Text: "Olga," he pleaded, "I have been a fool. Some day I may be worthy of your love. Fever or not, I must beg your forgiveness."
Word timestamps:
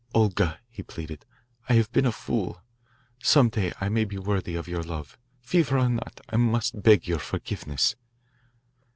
"Olga," 0.15 0.59
he 0.67 0.81
pleaded, 0.81 1.27
"I 1.69 1.73
have 1.73 1.91
been 1.91 2.07
a 2.07 2.11
fool. 2.11 2.63
Some 3.21 3.49
day 3.49 3.71
I 3.79 3.87
may 3.87 4.03
be 4.03 4.17
worthy 4.17 4.55
of 4.55 4.67
your 4.67 4.81
love. 4.81 5.15
Fever 5.43 5.77
or 5.77 5.89
not, 5.89 6.21
I 6.27 6.37
must 6.37 6.81
beg 6.81 7.07
your 7.07 7.19
forgiveness." 7.19 7.95